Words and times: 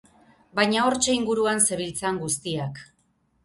Baina 0.59 0.85
hortxe 0.85 1.13
inguruan 1.19 1.63
zebiltzan 1.69 2.21
guztiak. 2.25 2.85